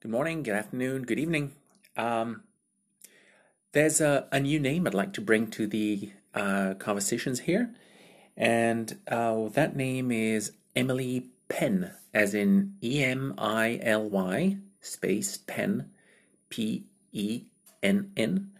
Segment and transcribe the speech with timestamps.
[0.00, 1.52] Good morning, good afternoon, good evening.
[1.94, 2.44] Um,
[3.72, 7.74] there's a, a, new name I'd like to bring to the uh, conversations here,
[8.34, 15.36] and uh, that name is Emily Penn, as in E M I L Y space
[15.36, 15.90] Penn,
[16.48, 17.42] P E
[17.82, 18.52] N N.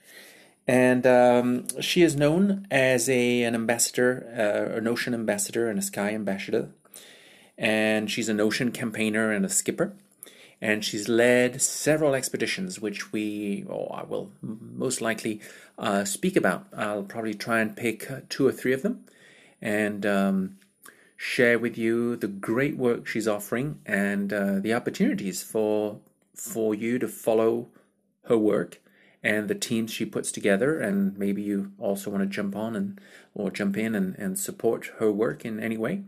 [0.69, 5.83] And um, she is known as a an ambassador, uh, an ocean ambassador, and a
[5.83, 6.69] sky ambassador.
[7.57, 9.97] And she's an ocean campaigner and a skipper
[10.61, 15.41] and she's led several expeditions, which we, or I will most likely
[15.79, 16.67] uh, speak about.
[16.77, 19.05] I'll probably try and pick two or three of them
[19.63, 20.57] and um,
[21.17, 25.99] share with you the great work she's offering and uh, the opportunities for
[26.35, 27.69] for you to follow
[28.25, 28.81] her work
[29.23, 32.99] and the teams she puts together and maybe you also want to jump on and
[33.35, 36.03] or jump in and, and support her work in any way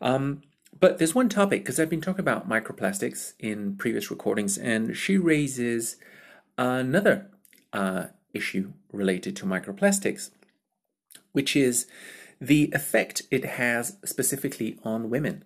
[0.00, 0.40] um,
[0.84, 5.16] but there's one topic, because I've been talking about microplastics in previous recordings, and she
[5.16, 5.96] raises
[6.58, 7.30] another
[7.72, 10.30] uh, issue related to microplastics,
[11.32, 11.86] which is
[12.38, 15.42] the effect it has specifically on women.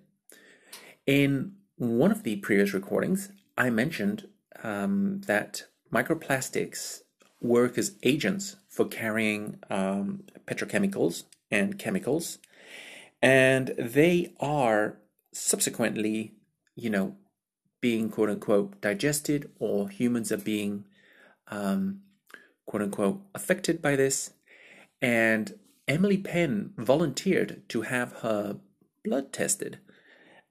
[1.07, 4.27] In one of the previous recordings, I mentioned
[4.65, 7.03] um, that microplastics
[7.41, 12.39] work as agents for carrying um, petrochemicals and chemicals,
[13.23, 14.99] and they are
[15.33, 16.35] subsequently,
[16.75, 17.17] you know,
[17.81, 20.85] being quote unquote digested or humans are being
[21.49, 22.01] um,
[22.67, 24.31] quote unquote affected by this.
[25.01, 28.59] And Emily Penn volunteered to have her
[29.05, 29.79] blood tested.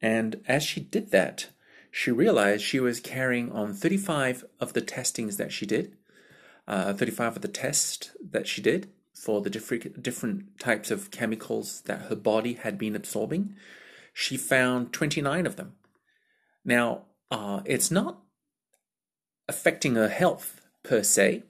[0.02, 1.48] And as she did that,
[1.92, 5.96] she realized she was carrying on 35 of the testings that she did,
[6.68, 11.82] uh, 35 of the tests that she did for the different different types of chemicals
[11.82, 13.56] that her body had been absorbing
[14.20, 15.74] she found 29 of them.
[16.66, 18.18] Now, uh, it's not
[19.48, 21.44] affecting her health per se,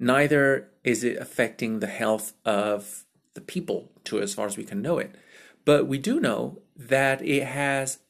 [0.00, 3.04] neither is it affecting the health of
[3.34, 5.14] the people to as far as we can know it.
[5.64, 8.00] But we do know that it has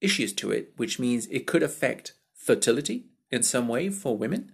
[0.00, 4.50] issues to it, which means it could affect fertility in some way for women.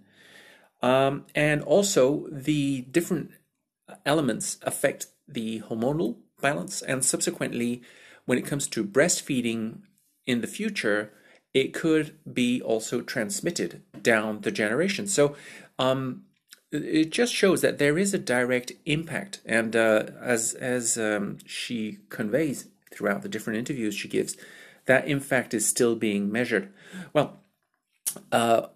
[0.81, 3.31] Um, and also, the different
[4.05, 7.81] elements affect the hormonal balance and subsequently
[8.29, 9.79] when it comes to breastfeeding
[10.27, 11.11] in the future,
[11.51, 15.07] it could be also transmitted down the generation.
[15.07, 15.35] So
[15.79, 16.25] um,
[16.71, 21.97] it just shows that there is a direct impact, and uh, as as um, she
[22.09, 24.37] conveys throughout the different interviews she gives,
[24.85, 26.71] that in fact is still being measured.
[27.13, 27.39] Well,
[28.31, 28.67] uh,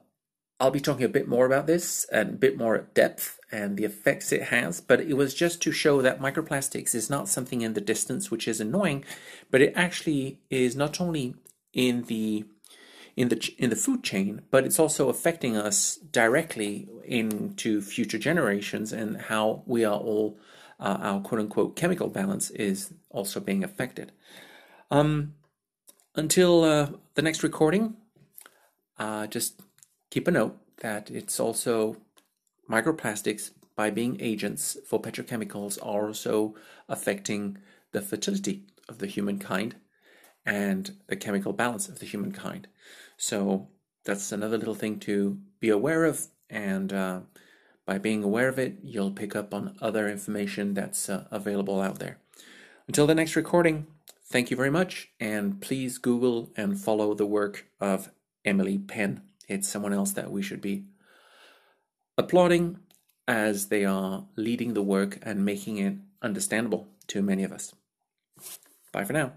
[0.64, 3.76] I'll be talking a bit more about this and a bit more at depth and
[3.76, 7.60] the effects it has, but it was just to show that microplastics is not something
[7.60, 9.04] in the distance which is annoying,
[9.52, 11.36] but it actually is not only
[11.74, 12.46] in the
[13.18, 18.94] in the in the food chain, but it's also affecting us directly into future generations
[18.94, 20.40] and how we are all
[20.80, 24.14] uh, our quote unquote chemical balance is also being affected.
[24.90, 25.34] Um,
[26.16, 27.98] until uh, the next recording,
[28.98, 29.60] uh, just
[30.14, 31.98] Keep a note that it's also
[32.70, 36.54] microplastics by being agents for petrochemicals are also
[36.88, 37.58] affecting
[37.94, 39.76] the fertility of the humankind
[40.46, 42.68] and the chemical balance of the humankind.
[43.18, 43.70] So
[44.06, 47.22] that's another little thing to be aware of, and uh,
[47.84, 51.98] by being aware of it, you'll pick up on other information that's uh, available out
[51.98, 52.20] there.
[52.88, 53.88] Until the next recording,
[54.24, 58.12] thank you very much, and please Google and follow the work of
[58.46, 60.86] Emily Penn it's someone else that we should be
[62.18, 62.80] applauding
[63.28, 67.74] as they are leading the work and making it understandable to many of us.
[68.92, 69.34] Bye for now.